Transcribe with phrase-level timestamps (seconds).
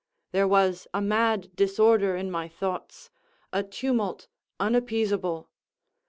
[0.31, 4.27] There was a mad disorder in my thoughts—a tumult
[4.59, 5.47] unappeasable.